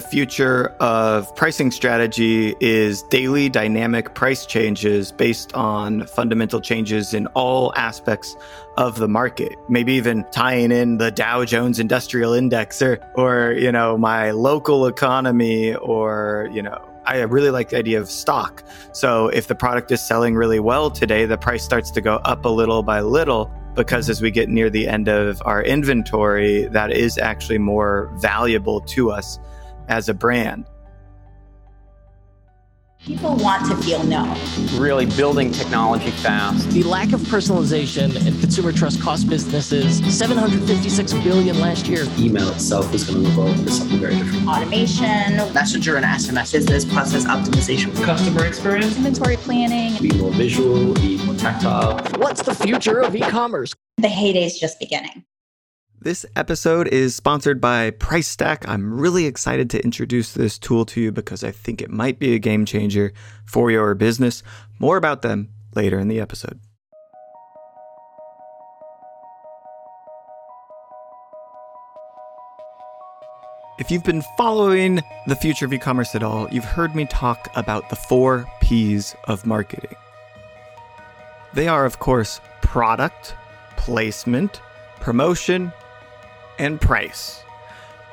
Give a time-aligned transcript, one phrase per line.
[0.00, 7.26] the future of pricing strategy is daily dynamic price changes based on fundamental changes in
[7.28, 8.34] all aspects
[8.78, 9.52] of the market.
[9.68, 14.86] Maybe even tying in the Dow Jones Industrial Index or, or, you know, my local
[14.86, 18.64] economy or, you know, I really like the idea of stock.
[18.92, 22.46] So if the product is selling really well today, the price starts to go up
[22.46, 26.90] a little by little because as we get near the end of our inventory, that
[26.90, 29.38] is actually more valuable to us
[29.90, 30.64] as a brand.
[33.02, 34.36] People want to feel known.
[34.78, 36.68] Really building technology fast.
[36.70, 42.04] The lack of personalization and consumer trust cost businesses 756 billion last year.
[42.18, 44.46] Email itself is going to evolve into something very different.
[44.46, 51.16] Automation, messenger and SMS, business process optimization, customer experience, inventory planning, be more visual, be
[51.24, 51.98] more tactile.
[52.18, 53.74] What's the future of e-commerce?
[53.96, 55.24] The heyday is just beginning.
[56.02, 58.66] This episode is sponsored by PriceStack.
[58.66, 62.34] I'm really excited to introduce this tool to you because I think it might be
[62.34, 63.12] a game changer
[63.44, 64.42] for your business.
[64.78, 66.58] More about them later in the episode.
[73.78, 77.50] If you've been following the future of e commerce at all, you've heard me talk
[77.56, 79.96] about the four P's of marketing.
[81.52, 83.34] They are, of course, product,
[83.76, 84.62] placement,
[85.00, 85.74] promotion,
[86.60, 87.42] and price.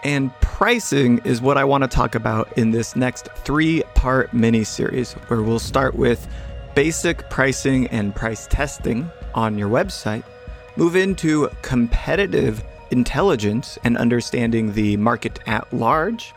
[0.03, 4.63] And pricing is what I want to talk about in this next three part mini
[4.63, 6.27] series, where we'll start with
[6.73, 10.23] basic pricing and price testing on your website,
[10.77, 16.33] move into competitive intelligence and understanding the market at large.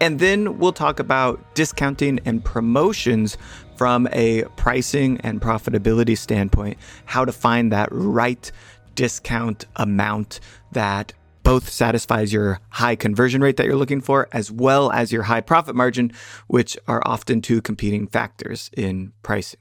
[0.00, 3.38] And then we'll talk about discounting and promotions
[3.76, 8.50] from a pricing and profitability standpoint, how to find that right
[8.96, 10.40] discount amount
[10.72, 11.12] that
[11.44, 15.42] both satisfies your high conversion rate that you're looking for, as well as your high
[15.42, 16.10] profit margin,
[16.48, 19.60] which are often two competing factors in pricing.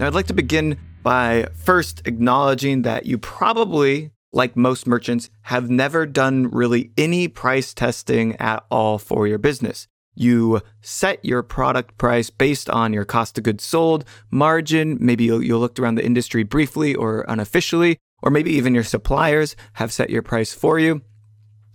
[0.00, 5.68] Now, I'd like to begin by first acknowledging that you probably, like most merchants, have
[5.68, 9.86] never done really any price testing at all for your business.
[10.14, 14.98] You set your product price based on your cost of goods sold, margin.
[15.00, 19.56] Maybe you you looked around the industry briefly or unofficially, or maybe even your suppliers
[19.74, 21.02] have set your price for you.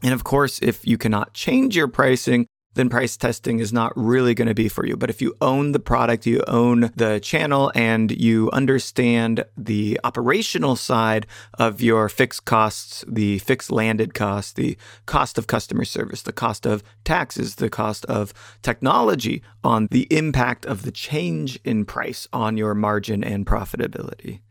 [0.04, 2.48] And of course, if you cannot change your pricing,
[2.78, 4.96] then price testing is not really going to be for you.
[4.96, 10.76] But if you own the product, you own the channel, and you understand the operational
[10.76, 11.26] side
[11.56, 14.78] of your fixed costs, the fixed landed costs, the
[15.08, 18.32] cost of customer service, the cost of taxes, the cost of
[18.62, 24.42] technology on the impact of the change in price on your margin and profitability.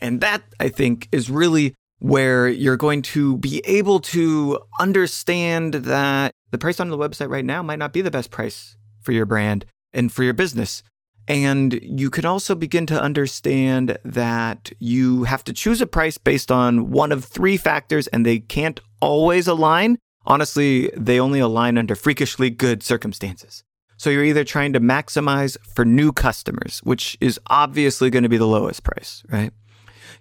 [0.00, 6.32] And that, I think, is really where you're going to be able to understand that
[6.50, 9.26] the price on the website right now might not be the best price for your
[9.26, 10.82] brand and for your business.
[11.26, 16.52] And you can also begin to understand that you have to choose a price based
[16.52, 19.96] on one of three factors and they can't always align.
[20.26, 23.64] Honestly, they only align under freakishly good circumstances.
[23.96, 28.36] So you're either trying to maximize for new customers, which is obviously going to be
[28.36, 29.52] the lowest price, right?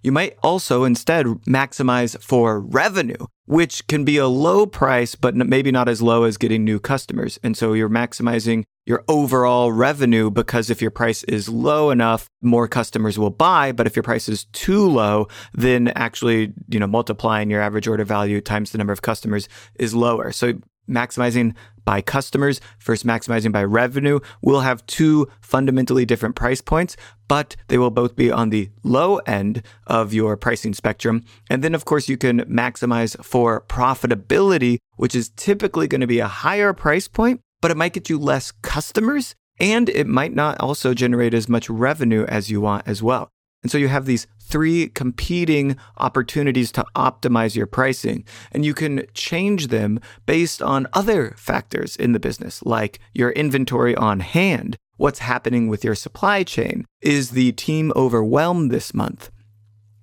[0.03, 5.71] You might also instead maximize for revenue, which can be a low price, but maybe
[5.71, 7.39] not as low as getting new customers.
[7.41, 12.67] And so you're maximizing your overall revenue because if your price is low enough, more
[12.67, 13.71] customers will buy.
[13.71, 18.03] But if your price is too low, then actually, you know, multiplying your average order
[18.03, 19.47] value times the number of customers
[19.79, 20.33] is lower.
[20.33, 20.53] So
[20.89, 21.55] maximizing
[21.85, 26.95] by customers first maximizing by revenue will have two fundamentally different price points,
[27.27, 31.23] but they will both be on the low end of your pricing spectrum.
[31.49, 36.19] And then, of course, you can maximize for profitability, which is typically going to be
[36.19, 40.59] a higher price point, but it might get you less customers and it might not
[40.59, 43.29] also generate as much revenue as you want as well.
[43.61, 48.23] And so you have these three competing opportunities to optimize your pricing.
[48.51, 53.95] And you can change them based on other factors in the business, like your inventory
[53.95, 54.77] on hand.
[54.97, 56.85] What's happening with your supply chain?
[57.01, 59.31] Is the team overwhelmed this month?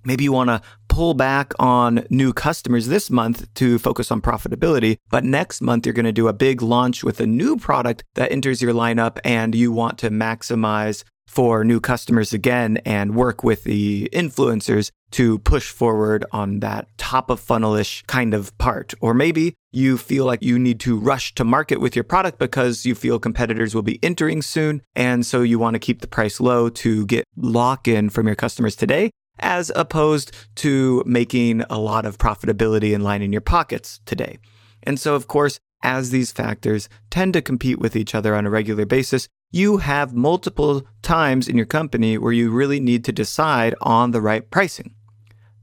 [0.03, 4.97] Maybe you want to pull back on new customers this month to focus on profitability,
[5.09, 8.33] but next month you're going to do a big launch with a new product that
[8.33, 13.63] enters your lineup and you want to maximize for new customers again and work with
[13.63, 18.93] the influencers to push forward on that top of funnelish kind of part.
[18.99, 22.85] Or maybe you feel like you need to rush to market with your product because
[22.85, 24.81] you feel competitors will be entering soon.
[24.93, 28.35] And so you want to keep the price low to get lock in from your
[28.35, 34.37] customers today, as opposed to making a lot of profitability and lining your pockets today.
[34.83, 38.49] And so, of course, as these factors tend to compete with each other on a
[38.49, 43.75] regular basis, you have multiple times in your company where you really need to decide
[43.81, 44.95] on the right pricing.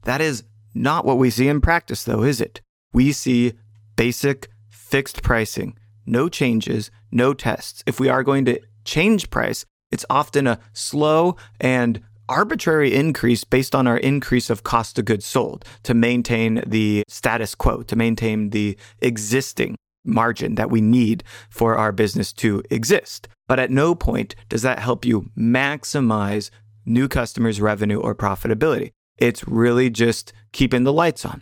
[0.03, 0.43] That is
[0.73, 2.61] not what we see in practice, though, is it?
[2.93, 3.53] We see
[3.95, 7.83] basic fixed pricing, no changes, no tests.
[7.85, 13.73] If we are going to change price, it's often a slow and arbitrary increase based
[13.73, 18.51] on our increase of cost of goods sold to maintain the status quo, to maintain
[18.51, 23.27] the existing margin that we need for our business to exist.
[23.47, 26.49] But at no point does that help you maximize
[26.85, 28.91] new customers' revenue or profitability.
[29.17, 31.41] It's really just keeping the lights on.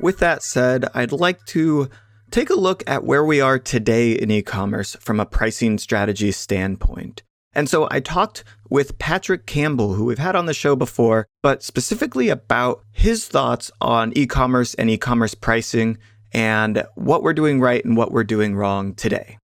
[0.00, 1.88] With that said, I'd like to
[2.30, 6.32] take a look at where we are today in e commerce from a pricing strategy
[6.32, 7.22] standpoint.
[7.54, 11.62] And so I talked with Patrick Campbell, who we've had on the show before, but
[11.62, 15.98] specifically about his thoughts on e commerce and e commerce pricing
[16.32, 19.38] and what we're doing right and what we're doing wrong today.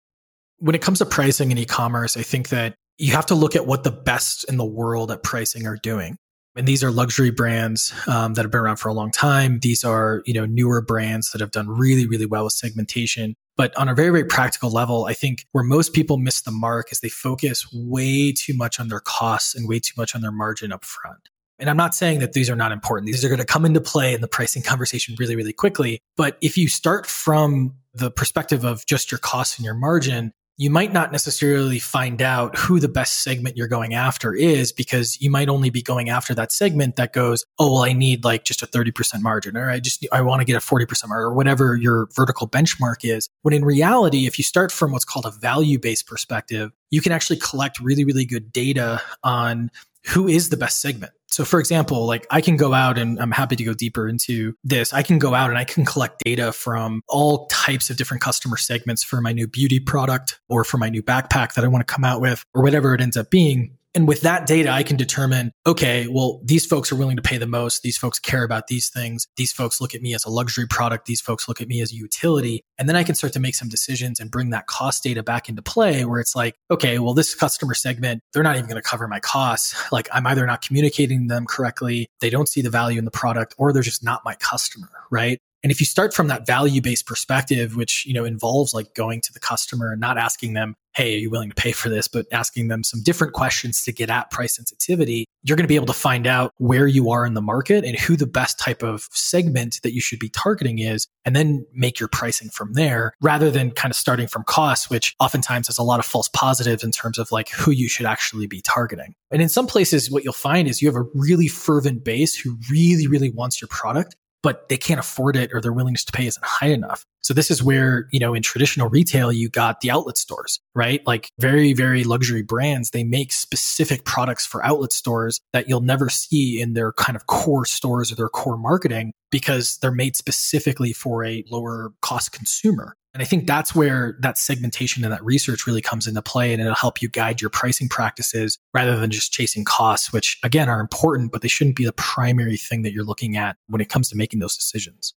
[0.58, 3.56] When it comes to pricing in e commerce, I think that you have to look
[3.56, 6.16] at what the best in the world at pricing are doing.
[6.56, 9.60] And these are luxury brands um, that have been around for a long time.
[9.60, 13.36] These are, you know, newer brands that have done really, really well with segmentation.
[13.60, 16.90] But on a very, very practical level, I think where most people miss the mark
[16.92, 20.32] is they focus way too much on their costs and way too much on their
[20.32, 21.28] margin up front.
[21.58, 23.08] And I'm not saying that these are not important.
[23.08, 26.00] These are going to come into play in the pricing conversation really, really quickly.
[26.16, 30.68] But if you start from the perspective of just your costs and your margin, you
[30.68, 35.30] might not necessarily find out who the best segment you're going after is because you
[35.30, 38.62] might only be going after that segment that goes, oh, well, I need like just
[38.62, 41.76] a 30% margin or I just, I want to get a 40% margin or whatever
[41.76, 43.26] your vertical benchmark is.
[43.40, 47.12] When in reality, if you start from what's called a value based perspective, you can
[47.12, 49.70] actually collect really, really good data on
[50.06, 51.12] who is the best segment.
[51.28, 54.54] So for example, like I can go out and I'm happy to go deeper into
[54.64, 54.92] this.
[54.92, 58.56] I can go out and I can collect data from all types of different customer
[58.56, 61.92] segments for my new beauty product or for my new backpack that I want to
[61.92, 63.76] come out with or whatever it ends up being.
[63.94, 67.38] And with that data, I can determine, okay, well, these folks are willing to pay
[67.38, 67.82] the most.
[67.82, 69.26] These folks care about these things.
[69.36, 71.06] These folks look at me as a luxury product.
[71.06, 72.62] These folks look at me as a utility.
[72.78, 75.48] And then I can start to make some decisions and bring that cost data back
[75.48, 78.88] into play where it's like, okay, well, this customer segment, they're not even going to
[78.88, 79.74] cover my costs.
[79.90, 82.06] Like I'm either not communicating them correctly.
[82.20, 85.40] They don't see the value in the product or they're just not my customer, right?
[85.62, 89.20] And if you start from that value based perspective, which, you know, involves like going
[89.22, 92.08] to the customer and not asking them, Hey, are you willing to pay for this?
[92.08, 95.76] But asking them some different questions to get at price sensitivity, you're going to be
[95.76, 98.82] able to find out where you are in the market and who the best type
[98.82, 103.12] of segment that you should be targeting is, and then make your pricing from there
[103.20, 106.82] rather than kind of starting from costs, which oftentimes has a lot of false positives
[106.82, 109.14] in terms of like who you should actually be targeting.
[109.30, 112.58] And in some places, what you'll find is you have a really fervent base who
[112.70, 116.26] really, really wants your product but they can't afford it or their willingness to pay
[116.26, 117.04] isn't high enough.
[117.22, 121.06] So this is where, you know, in traditional retail, you got the outlet stores, right?
[121.06, 126.08] Like very, very luxury brands, they make specific products for outlet stores that you'll never
[126.08, 130.92] see in their kind of core stores or their core marketing because they're made specifically
[130.92, 132.96] for a lower cost consumer.
[133.12, 136.62] And I think that's where that segmentation and that research really comes into play and
[136.62, 140.80] it'll help you guide your pricing practices rather than just chasing costs, which again are
[140.80, 144.08] important, but they shouldn't be the primary thing that you're looking at when it comes
[144.10, 145.14] to making those decisions.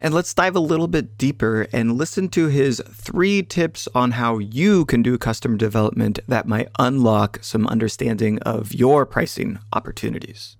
[0.00, 4.38] And let's dive a little bit deeper and listen to his three tips on how
[4.38, 10.56] you can do customer development that might unlock some understanding of your pricing opportunities.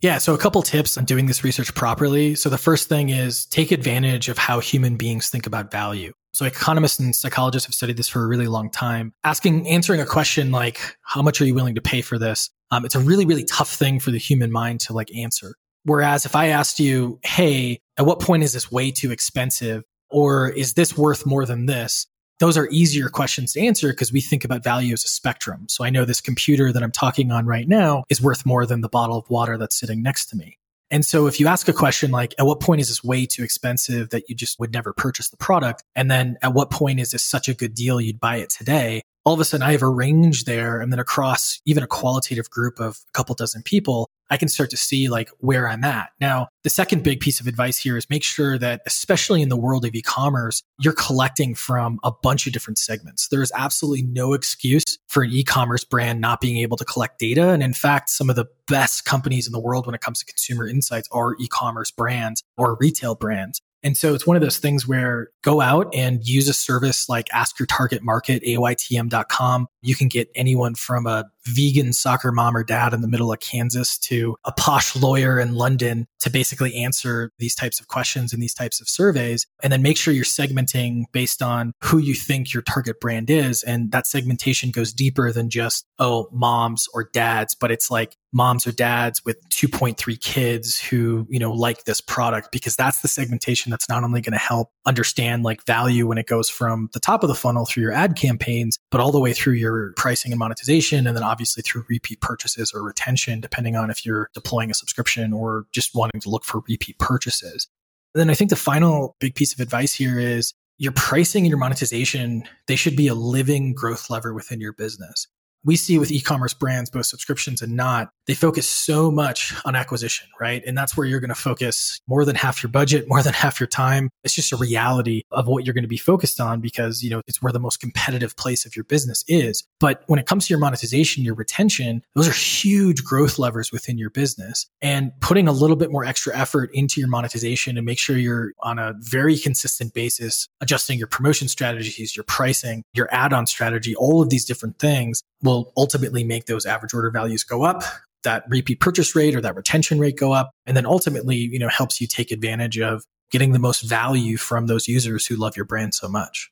[0.00, 0.18] Yeah.
[0.18, 2.36] So a couple tips on doing this research properly.
[2.36, 6.12] So the first thing is take advantage of how human beings think about value.
[6.34, 9.12] So economists and psychologists have studied this for a really long time.
[9.24, 12.50] Asking, answering a question like, how much are you willing to pay for this?
[12.70, 15.54] Um, it's a really, really tough thing for the human mind to like answer.
[15.84, 19.82] Whereas if I asked you, Hey, at what point is this way too expensive?
[20.10, 22.06] Or is this worth more than this?
[22.38, 25.66] Those are easier questions to answer because we think about value as a spectrum.
[25.68, 28.80] So I know this computer that I'm talking on right now is worth more than
[28.80, 30.58] the bottle of water that's sitting next to me.
[30.90, 33.42] And so if you ask a question like, at what point is this way too
[33.42, 35.84] expensive that you just would never purchase the product?
[35.94, 39.02] And then at what point is this such a good deal you'd buy it today?
[39.24, 40.80] All of a sudden I have a range there.
[40.80, 44.70] And then across even a qualitative group of a couple dozen people, I can start
[44.70, 46.10] to see like where I'm at.
[46.20, 49.56] Now, the second big piece of advice here is make sure that, especially in the
[49.56, 53.28] world of e-commerce, you're collecting from a bunch of different segments.
[53.28, 57.48] There is absolutely no excuse for an e-commerce brand not being able to collect data.
[57.48, 60.26] And in fact, some of the best companies in the world when it comes to
[60.26, 63.62] consumer insights are e-commerce brands or retail brands.
[63.82, 67.28] And so it's one of those things where go out and use a service like
[67.32, 69.68] Ask Your Target Market, AYTM.com.
[69.82, 73.40] You can get anyone from a vegan soccer mom or dad in the middle of
[73.40, 78.42] Kansas to a posh lawyer in London to basically answer these types of questions and
[78.42, 79.46] these types of surveys.
[79.62, 83.62] And then make sure you're segmenting based on who you think your target brand is.
[83.62, 88.66] And that segmentation goes deeper than just, oh, moms or dads, but it's like moms
[88.66, 93.70] or dads with 2.3 kids who, you know, like this product because that's the segmentation
[93.70, 97.22] that's not only going to help understand like value when it goes from the top
[97.22, 100.38] of the funnel through your ad campaigns, but all the way through your pricing and
[100.38, 101.06] monetization.
[101.06, 105.32] And then obviously through repeat purchases or retention, depending on if you're deploying a subscription
[105.32, 107.68] or just wanting to look for repeat purchases.
[108.14, 111.50] And then I think the final big piece of advice here is your pricing and
[111.50, 115.26] your monetization, they should be a living growth lever within your business
[115.64, 120.28] we see with e-commerce brands, both subscriptions and not, they focus so much on acquisition,
[120.40, 120.62] right?
[120.66, 123.58] And that's where you're going to focus more than half your budget, more than half
[123.58, 124.10] your time.
[124.24, 127.22] It's just a reality of what you're going to be focused on because, you know,
[127.26, 129.64] it's where the most competitive place of your business is.
[129.80, 133.98] But when it comes to your monetization, your retention, those are huge growth levers within
[133.98, 134.66] your business.
[134.80, 138.52] And putting a little bit more extra effort into your monetization and make sure you're
[138.60, 144.22] on a very consistent basis, adjusting your promotion strategies, your pricing, your add-on strategy, all
[144.22, 147.82] of these different things will ultimately make those average order values go up
[148.22, 151.68] that repeat purchase rate or that retention rate go up and then ultimately you know
[151.68, 155.66] helps you take advantage of getting the most value from those users who love your
[155.66, 156.50] brand so much.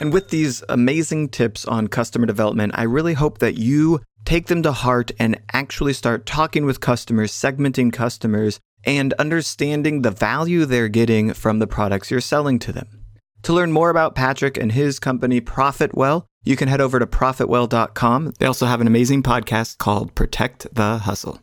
[0.00, 4.62] And with these amazing tips on customer development i really hope that you take them
[4.62, 10.88] to heart and actually start talking with customers segmenting customers and understanding the value they're
[10.88, 12.99] getting from the products you're selling to them
[13.42, 18.32] to learn more about patrick and his company profitwell you can head over to profitwell.com.
[18.38, 21.38] They also have an amazing podcast called Protect the Hustle.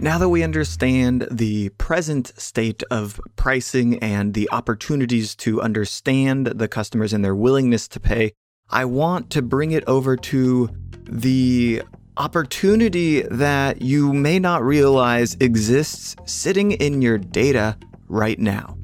[0.00, 6.66] Now that we understand the present state of pricing and the opportunities to understand the
[6.66, 8.32] customers and their willingness to pay,
[8.68, 10.68] I want to bring it over to
[11.04, 11.82] the
[12.16, 18.76] opportunity that you may not realize exists sitting in your data right now.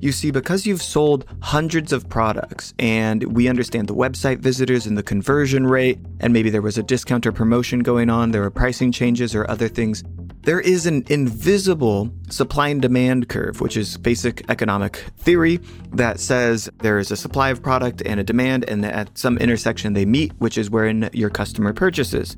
[0.00, 4.96] You see, because you've sold hundreds of products and we understand the website visitors and
[4.96, 8.50] the conversion rate, and maybe there was a discount or promotion going on, there were
[8.50, 10.04] pricing changes or other things,
[10.42, 15.58] there is an invisible supply and demand curve, which is basic economic theory
[15.92, 19.94] that says there is a supply of product and a demand, and at some intersection
[19.94, 22.36] they meet, which is wherein your customer purchases.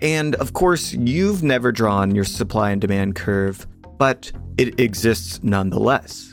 [0.00, 3.66] And of course, you've never drawn your supply and demand curve,
[3.98, 6.32] but it exists nonetheless.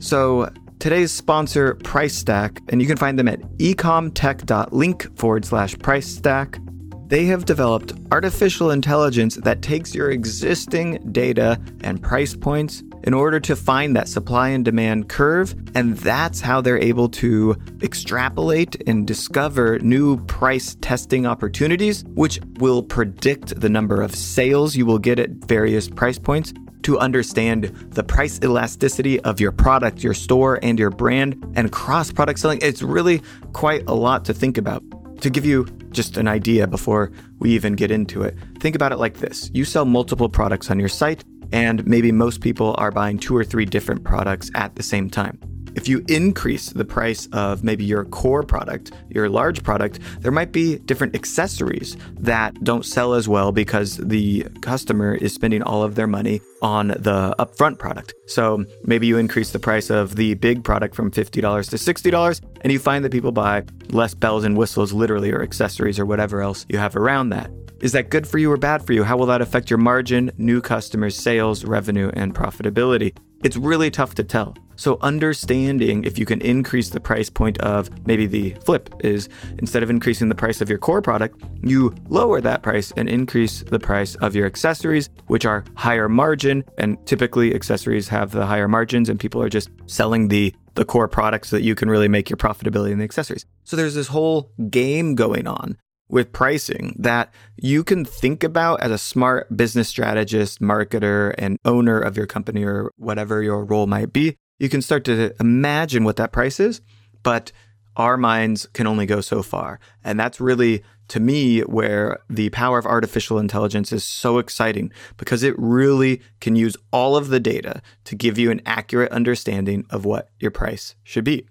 [0.00, 6.64] So today's sponsor, PriceStack, and you can find them at ecomtech.link forward slash PriceStack.
[7.08, 13.40] They have developed artificial intelligence that takes your existing data and price points in order
[13.40, 15.54] to find that supply and demand curve.
[15.74, 22.82] And that's how they're able to extrapolate and discover new price testing opportunities, which will
[22.82, 26.52] predict the number of sales you will get at various price points
[26.88, 32.10] to understand the price elasticity of your product, your store, and your brand, and cross
[32.10, 32.58] product selling.
[32.62, 33.20] It's really
[33.52, 34.82] quite a lot to think about.
[35.20, 38.96] To give you just an idea before we even get into it, think about it
[38.96, 43.18] like this you sell multiple products on your site, and maybe most people are buying
[43.18, 45.38] two or three different products at the same time.
[45.74, 50.52] If you increase the price of maybe your core product, your large product, there might
[50.52, 55.94] be different accessories that don't sell as well because the customer is spending all of
[55.94, 58.14] their money on the upfront product.
[58.26, 62.72] So maybe you increase the price of the big product from $50 to $60 and
[62.72, 66.66] you find that people buy less bells and whistles, literally, or accessories or whatever else
[66.68, 67.50] you have around that.
[67.80, 69.04] Is that good for you or bad for you?
[69.04, 73.16] How will that affect your margin, new customers, sales, revenue, and profitability?
[73.44, 74.56] It's really tough to tell.
[74.74, 79.84] So, understanding if you can increase the price point of maybe the flip is instead
[79.84, 83.78] of increasing the price of your core product, you lower that price and increase the
[83.78, 86.64] price of your accessories, which are higher margin.
[86.78, 91.08] And typically, accessories have the higher margins, and people are just selling the the core
[91.08, 93.46] products so that you can really make your profitability in the accessories.
[93.64, 95.76] So there's this whole game going on
[96.08, 102.00] with pricing that you can think about as a smart business strategist, marketer, and owner
[102.00, 106.16] of your company or whatever your role might be you can start to imagine what
[106.16, 106.80] that price is,
[107.22, 107.52] but
[107.96, 109.80] our minds can only go so far.
[110.04, 115.42] And that's really, to me, where the power of artificial intelligence is so exciting because
[115.42, 120.04] it really can use all of the data to give you an accurate understanding of
[120.04, 121.46] what your price should be.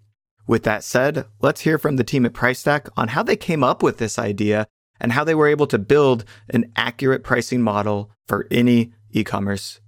[0.47, 3.83] With that said, let's hear from the team at PriceStack on how they came up
[3.83, 4.65] with this idea
[4.99, 9.81] and how they were able to build an accurate pricing model for any e commerce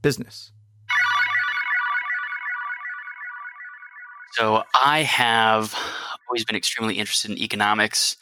[0.00, 0.52] business.
[4.32, 5.74] So I have
[6.28, 8.16] always been extremely interested in economics.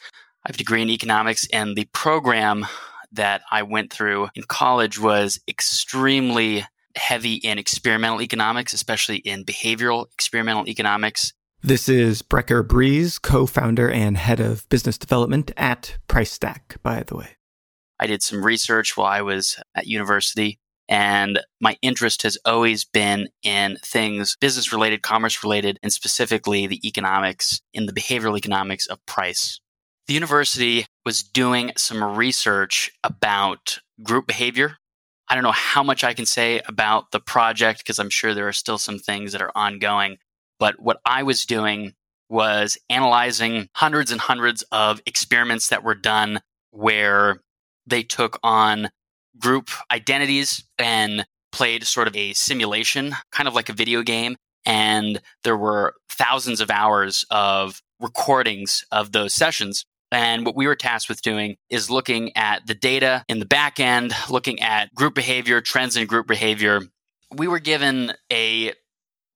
[0.45, 2.65] I have a degree in economics, and the program
[3.11, 10.05] that I went through in college was extremely heavy in experimental economics, especially in behavioral
[10.13, 11.33] experimental economics.
[11.65, 17.17] This is Brecker Breeze, co founder and head of business development at PriceStack, by the
[17.17, 17.37] way.
[17.99, 23.29] I did some research while I was at university, and my interest has always been
[23.41, 29.03] in things business related, commerce related, and specifically the economics in the behavioral economics of
[29.07, 29.59] price.
[30.05, 34.77] The university was doing some research about group behavior.
[35.27, 38.47] I don't know how much I can say about the project because I'm sure there
[38.47, 40.17] are still some things that are ongoing.
[40.59, 41.93] But what I was doing
[42.29, 46.39] was analyzing hundreds and hundreds of experiments that were done
[46.71, 47.41] where
[47.85, 48.89] they took on
[49.37, 54.35] group identities and played sort of a simulation, kind of like a video game.
[54.65, 59.85] And there were thousands of hours of recordings of those sessions.
[60.11, 63.79] And what we were tasked with doing is looking at the data in the back
[63.79, 66.81] end, looking at group behavior, trends in group behavior.
[67.35, 68.73] We were given a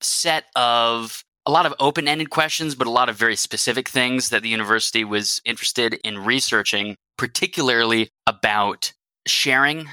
[0.01, 4.29] set of a lot of open ended questions, but a lot of very specific things
[4.29, 8.93] that the university was interested in researching, particularly about
[9.25, 9.89] sharing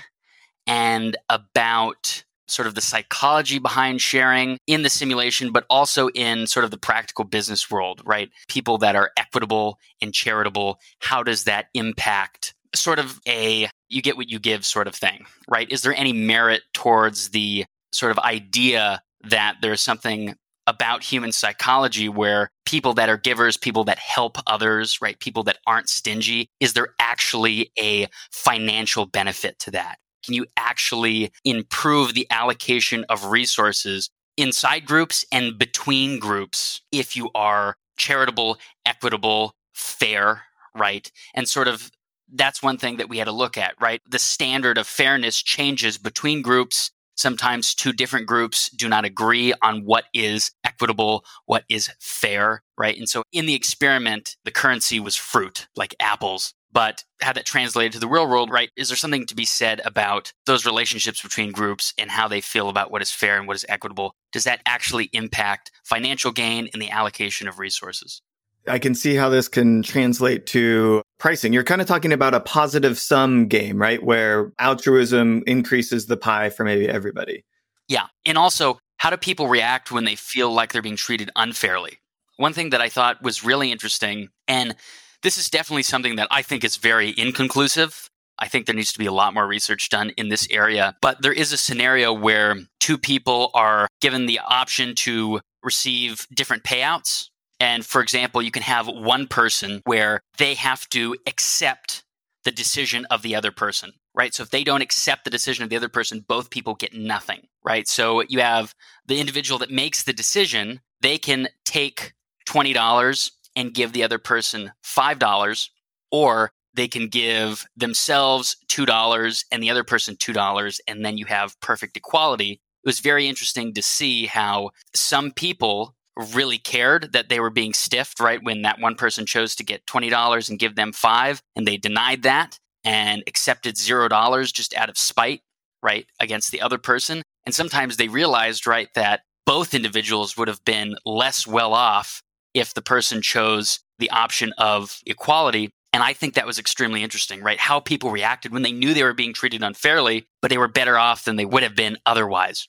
[0.67, 6.65] and about sort of the psychology behind sharing in the simulation, but also in sort
[6.65, 8.31] of the practical business world, right?
[8.49, 14.17] People that are equitable and charitable, how does that impact sort of a you get
[14.17, 15.71] what you give sort of thing, right?
[15.71, 20.35] Is there any merit towards the sort of idea that there's something
[20.66, 25.21] about human psychology where people that are givers, people that help others, right?
[25.21, 29.99] People that aren't stingy, is there actually a financial benefit to that?
[30.25, 37.30] Can you actually improve the allocation of resources inside groups and between groups if you
[37.35, 40.42] are charitable, equitable, fair,
[40.75, 41.11] right?
[41.35, 41.90] And sort of
[42.33, 44.00] that's one thing that we had to look at, right?
[44.09, 46.91] The standard of fairness changes between groups.
[47.17, 52.97] Sometimes two different groups do not agree on what is equitable, what is fair, right?
[52.97, 56.52] And so in the experiment, the currency was fruit, like apples.
[56.73, 58.69] But how that translated to the real world, right?
[58.76, 62.69] Is there something to be said about those relationships between groups and how they feel
[62.69, 64.15] about what is fair and what is equitable?
[64.31, 68.21] Does that actually impact financial gain and the allocation of resources?
[68.69, 71.52] I can see how this can translate to pricing.
[71.52, 74.02] You're kind of talking about a positive sum game, right?
[74.02, 77.45] Where altruism increases the pie for maybe everybody.
[77.89, 78.07] Yeah.
[78.25, 81.99] And also, how do people react when they feel like they're being treated unfairly?
[82.37, 84.76] One thing that I thought was really interesting, and
[85.23, 88.11] this is definitely something that I think is very inconclusive.
[88.39, 90.95] I think there needs to be a lot more research done in this area.
[91.00, 96.63] But there is a scenario where two people are given the option to receive different
[96.63, 97.29] payouts.
[97.58, 102.04] And for example, you can have one person where they have to accept
[102.45, 104.32] the decision of the other person, right?
[104.32, 107.49] So if they don't accept the decision of the other person, both people get nothing,
[107.64, 107.88] right?
[107.88, 108.75] So you have
[109.06, 112.12] the individual that makes the decision, they can take
[112.47, 115.69] $20 and give the other person $5,
[116.12, 121.58] or they can give themselves $2 and the other person $2, and then you have
[121.60, 122.60] perfect equality.
[122.84, 125.96] It was very interesting to see how some people
[126.35, 128.43] really cared that they were being stiffed, right?
[128.43, 132.23] When that one person chose to get $20 and give them five, and they denied
[132.23, 135.43] that and accepted $0 just out of spite,
[135.83, 137.23] right, against the other person.
[137.45, 142.23] And sometimes they realized, right, that both individuals would have been less well off
[142.55, 145.71] if the person chose the option of equality.
[145.93, 147.59] And I think that was extremely interesting, right?
[147.59, 150.99] How people reacted when they knew they were being treated unfairly, but they were better
[150.99, 152.69] off than they would have been otherwise.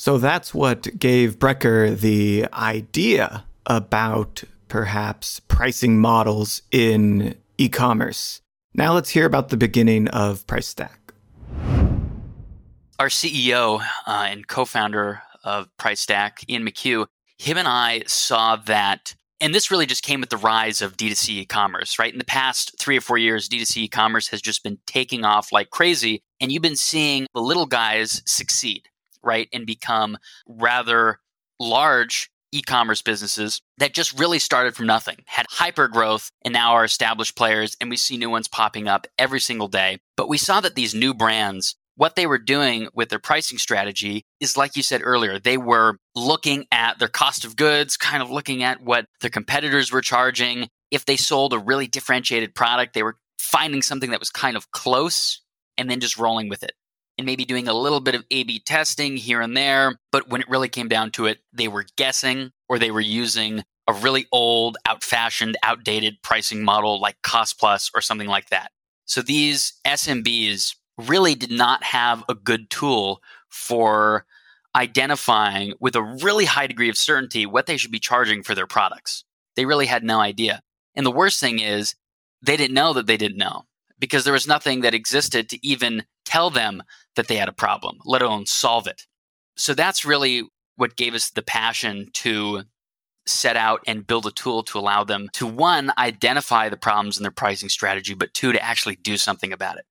[0.00, 8.40] So that's what gave Brecker the idea about perhaps pricing models in e commerce.
[8.72, 10.96] Now let's hear about the beginning of PriceStack.
[12.98, 19.14] Our CEO uh, and co founder of PriceStack, Ian McHugh, him and I saw that,
[19.38, 22.10] and this really just came with the rise of D2C e commerce, right?
[22.10, 25.52] In the past three or four years, D2C e commerce has just been taking off
[25.52, 28.88] like crazy, and you've been seeing the little guys succeed,
[29.22, 29.48] right?
[29.52, 31.20] And become rather
[31.58, 36.72] large e commerce businesses that just really started from nothing, had hyper growth, and now
[36.72, 37.76] are established players.
[37.80, 39.98] And we see new ones popping up every single day.
[40.16, 44.24] But we saw that these new brands what they were doing with their pricing strategy
[44.40, 48.30] is like you said earlier, they were looking at their cost of goods, kind of
[48.30, 50.68] looking at what their competitors were charging.
[50.90, 54.70] If they sold a really differentiated product, they were finding something that was kind of
[54.70, 55.42] close
[55.76, 56.72] and then just rolling with it
[57.20, 59.98] and maybe doing a little bit of A B testing here and there.
[60.10, 63.62] But when it really came down to it, they were guessing or they were using
[63.86, 68.72] a really old, out fashioned, outdated pricing model like cost plus or something like that.
[69.04, 74.24] So these SMBs really did not have a good tool for
[74.74, 78.66] identifying with a really high degree of certainty what they should be charging for their
[78.66, 79.24] products.
[79.56, 80.62] They really had no idea.
[80.94, 81.94] And the worst thing is
[82.40, 83.64] they didn't know that they didn't know
[83.98, 86.82] because there was nothing that existed to even tell them
[87.16, 89.02] that they had a problem, let alone solve it.
[89.56, 90.44] So that's really
[90.76, 92.62] what gave us the passion to
[93.26, 97.22] set out and build a tool to allow them to one, identify the problems in
[97.22, 99.84] their pricing strategy, but two, to actually do something about it.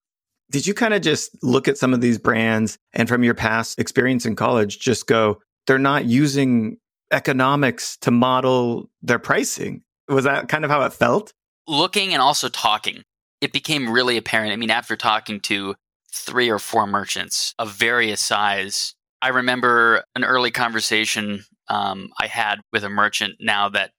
[0.49, 3.77] Did you kind of just look at some of these brands and from your past
[3.79, 6.77] experience in college, just go, they're not using
[7.11, 9.83] economics to model their pricing?
[10.07, 11.33] Was that kind of how it felt?
[11.67, 13.03] Looking and also talking,
[13.41, 14.51] it became really apparent.
[14.51, 15.75] I mean, after talking to
[16.13, 22.61] three or four merchants of various size, I remember an early conversation um, I had
[22.71, 23.91] with a merchant now that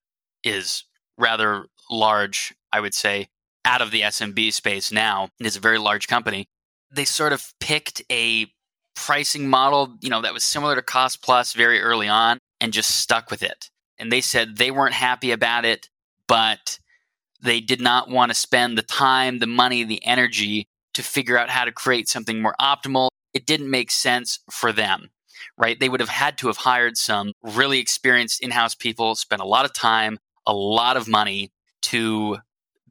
[0.44, 0.84] is
[1.18, 3.28] rather large, I would say,
[3.64, 5.28] out of the SMB space now.
[5.38, 6.48] It's a very large company.
[6.90, 8.46] They sort of picked a
[8.94, 12.96] pricing model, you know, that was similar to Cost Plus very early on and just
[12.96, 13.70] stuck with it.
[13.98, 15.88] And they said they weren't happy about it,
[16.26, 16.78] but
[17.42, 20.68] they did not want to spend the time, the money, the energy
[21.00, 23.08] to figure out how to create something more optimal.
[23.32, 25.10] It didn't make sense for them,
[25.56, 25.78] right?
[25.78, 29.46] They would have had to have hired some really experienced in house people, spent a
[29.46, 31.50] lot of time, a lot of money
[31.82, 32.38] to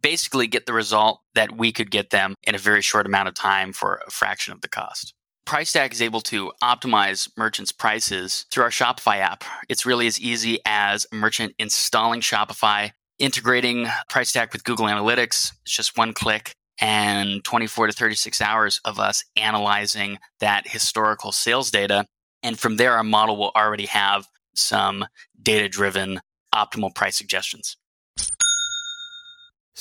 [0.02, 3.34] basically get the result that we could get them in a very short amount of
[3.34, 5.14] time for a fraction of the cost.
[5.46, 9.44] PriceStack is able to optimize merchants' prices through our Shopify app.
[9.68, 15.52] It's really as easy as a merchant installing Shopify, integrating PriceStack with Google Analytics.
[15.64, 21.72] It's just one click and 24 to 36 hours of us analyzing that historical sales
[21.72, 22.06] data.
[22.44, 25.06] And from there, our model will already have some
[25.42, 26.22] data driven
[26.54, 27.78] optimal price suggestions.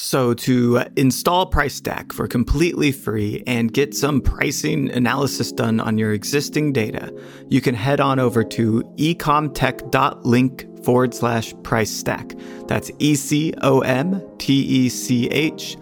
[0.01, 6.13] So, to install PriceStack for completely free and get some pricing analysis done on your
[6.13, 7.13] existing data,
[7.49, 12.33] you can head on over to ecomtech.link forward slash price stack.
[12.69, 15.77] That's E C O M T E C H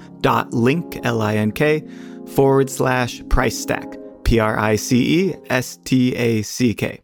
[0.53, 1.85] link, L I N K,
[2.27, 7.01] forward slash price stack, P R I C E S T A C K.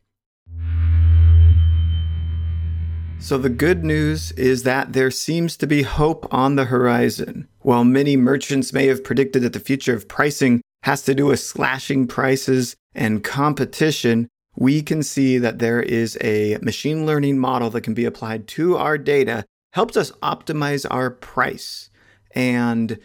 [3.22, 7.46] So, the good news is that there seems to be hope on the horizon.
[7.60, 11.38] While many merchants may have predicted that the future of pricing has to do with
[11.38, 17.82] slashing prices and competition, we can see that there is a machine learning model that
[17.82, 21.90] can be applied to our data, helps us optimize our price.
[22.34, 22.98] And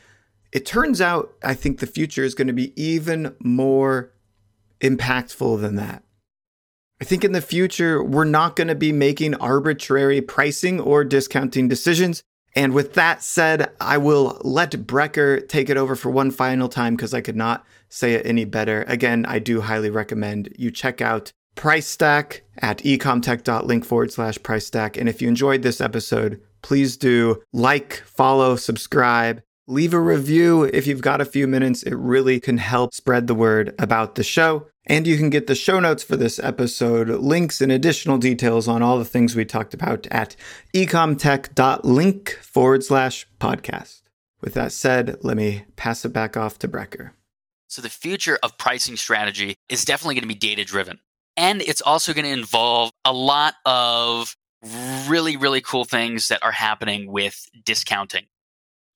[0.51, 4.11] it turns out, I think the future is going to be even more
[4.81, 6.03] impactful than that.
[6.99, 11.67] I think in the future, we're not going to be making arbitrary pricing or discounting
[11.67, 12.23] decisions.
[12.55, 16.95] And with that said, I will let Brecker take it over for one final time
[16.95, 18.83] because I could not say it any better.
[18.87, 24.65] Again, I do highly recommend you check out Price Stack at ecomtech.link forward slash price
[24.65, 24.97] stack.
[24.97, 30.85] And if you enjoyed this episode, please do like, follow, subscribe, leave a review if
[30.85, 31.81] you've got a few minutes.
[31.81, 34.67] It really can help spread the word about the show.
[34.85, 38.83] And you can get the show notes for this episode, links and additional details on
[38.83, 40.35] all the things we talked about at
[40.73, 44.01] ecomtech.link forward slash podcast.
[44.41, 47.11] With that said, let me pass it back off to Brecker.
[47.69, 50.99] So, the future of pricing strategy is definitely going to be data driven.
[51.35, 54.35] And it's also going to involve a lot of
[55.07, 58.27] really, really cool things that are happening with discounting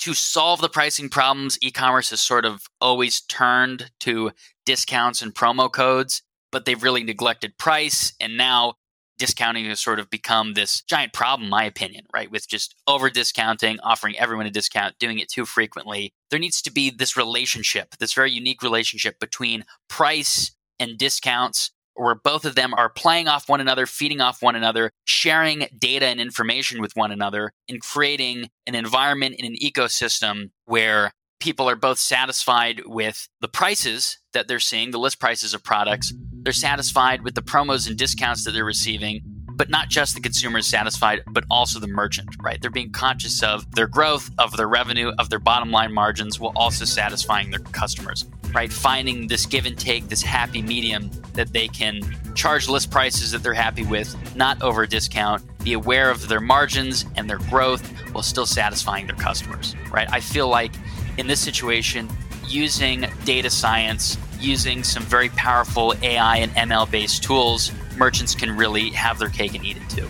[0.02, 4.32] to solve the pricing problems, e commerce has sort of always turned to
[4.66, 8.14] discounts and promo codes, but they've really neglected price.
[8.20, 8.74] And now
[9.20, 12.32] discounting has sort of become this giant problem, in my opinion, right?
[12.32, 16.14] With just over discounting, offering everyone a discount, doing it too frequently.
[16.32, 22.16] There needs to be this relationship, this very unique relationship between price and discounts where
[22.16, 26.20] both of them are playing off one another, feeding off one another, sharing data and
[26.20, 32.00] information with one another, and creating an environment in an ecosystem where people are both
[32.00, 36.14] satisfied with the prices that they're seeing, the list prices of products.
[36.44, 39.22] They're satisfied with the promos and discounts that they're receiving,
[39.54, 42.62] but not just the consumer is satisfied, but also the merchant, right?
[42.62, 46.54] They're being conscious of their growth, of their revenue, of their bottom line margins, while
[46.56, 48.72] also satisfying their customers, right?
[48.72, 52.02] Finding this give and take, this happy medium that they can
[52.36, 57.06] charge list prices that they're happy with, not over discount, be aware of their margins
[57.16, 60.12] and their growth while still satisfying their customers, right?
[60.12, 60.74] I feel like
[61.18, 62.10] in this situation,
[62.48, 68.90] using data science, using some very powerful AI and ML based tools, merchants can really
[68.90, 70.10] have their cake and eat it too.